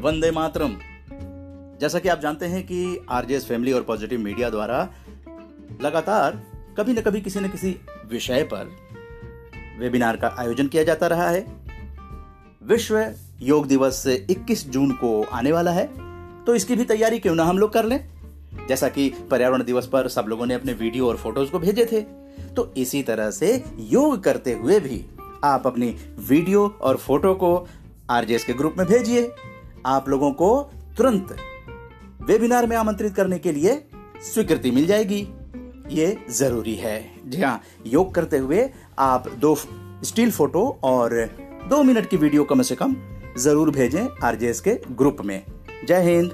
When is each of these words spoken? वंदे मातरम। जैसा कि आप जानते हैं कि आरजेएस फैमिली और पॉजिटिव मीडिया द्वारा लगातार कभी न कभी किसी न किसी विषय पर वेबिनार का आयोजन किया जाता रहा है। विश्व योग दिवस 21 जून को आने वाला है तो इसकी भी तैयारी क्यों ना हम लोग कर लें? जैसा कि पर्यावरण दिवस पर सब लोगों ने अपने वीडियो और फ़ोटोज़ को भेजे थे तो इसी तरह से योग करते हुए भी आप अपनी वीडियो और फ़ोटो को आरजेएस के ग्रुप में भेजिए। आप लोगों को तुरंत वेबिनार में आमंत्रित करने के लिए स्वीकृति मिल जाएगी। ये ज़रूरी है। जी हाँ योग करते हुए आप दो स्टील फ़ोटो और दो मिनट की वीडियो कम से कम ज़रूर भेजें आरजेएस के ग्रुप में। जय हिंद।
वंदे 0.00 0.30
मातरम। 0.30 0.76
जैसा 1.80 1.98
कि 1.98 2.08
आप 2.08 2.20
जानते 2.20 2.46
हैं 2.46 2.62
कि 2.62 3.06
आरजेएस 3.10 3.46
फैमिली 3.46 3.72
और 3.72 3.82
पॉजिटिव 3.82 4.20
मीडिया 4.20 4.50
द्वारा 4.50 4.78
लगातार 5.82 6.40
कभी 6.78 6.92
न 6.92 7.00
कभी 7.00 7.20
किसी 7.20 7.40
न 7.40 7.48
किसी 7.48 7.76
विषय 8.10 8.42
पर 8.42 8.70
वेबिनार 9.80 10.16
का 10.16 10.34
आयोजन 10.38 10.66
किया 10.66 10.82
जाता 10.82 11.06
रहा 11.06 11.28
है। 11.28 11.44
विश्व 12.62 12.98
योग 13.42 13.66
दिवस 13.66 14.06
21 14.06 14.66
जून 14.70 14.90
को 14.92 15.22
आने 15.22 15.52
वाला 15.52 15.70
है 15.70 15.86
तो 16.44 16.54
इसकी 16.54 16.76
भी 16.76 16.84
तैयारी 16.84 17.18
क्यों 17.18 17.34
ना 17.34 17.44
हम 17.44 17.58
लोग 17.58 17.72
कर 17.72 17.84
लें? 17.84 18.08
जैसा 18.68 18.88
कि 18.88 19.08
पर्यावरण 19.30 19.62
दिवस 19.62 19.86
पर 19.86 20.08
सब 20.08 20.26
लोगों 20.28 20.46
ने 20.46 20.54
अपने 20.54 20.72
वीडियो 20.72 21.08
और 21.08 21.16
फ़ोटोज़ 21.16 21.50
को 21.50 21.58
भेजे 21.58 21.86
थे 21.92 22.00
तो 22.56 22.72
इसी 22.76 23.02
तरह 23.02 23.30
से 23.30 23.52
योग 23.78 24.22
करते 24.24 24.52
हुए 24.52 24.80
भी 24.80 25.04
आप 25.44 25.66
अपनी 25.66 25.94
वीडियो 26.28 26.66
और 26.80 26.96
फ़ोटो 26.96 27.34
को 27.34 27.68
आरजेएस 28.10 28.44
के 28.44 28.52
ग्रुप 28.52 28.74
में 28.78 28.86
भेजिए। 28.86 29.30
आप 29.86 30.08
लोगों 30.08 30.30
को 30.32 30.50
तुरंत 30.96 31.36
वेबिनार 32.22 32.66
में 32.66 32.76
आमंत्रित 32.76 33.14
करने 33.14 33.38
के 33.38 33.52
लिए 33.52 33.74
स्वीकृति 34.24 34.70
मिल 34.70 34.86
जाएगी। 34.86 35.20
ये 35.90 36.16
ज़रूरी 36.30 36.74
है। 36.74 36.98
जी 37.26 37.40
हाँ 37.42 37.60
योग 37.86 38.14
करते 38.14 38.38
हुए 38.38 38.68
आप 38.98 39.28
दो 39.38 39.54
स्टील 40.04 40.30
फ़ोटो 40.30 40.66
और 40.84 41.14
दो 41.70 41.82
मिनट 41.82 42.08
की 42.10 42.16
वीडियो 42.16 42.44
कम 42.44 42.62
से 42.62 42.74
कम 42.74 42.96
ज़रूर 43.38 43.70
भेजें 43.70 44.06
आरजेएस 44.24 44.60
के 44.60 44.78
ग्रुप 44.90 45.16
में। 45.24 45.42
जय 45.88 46.02
हिंद। 46.02 46.30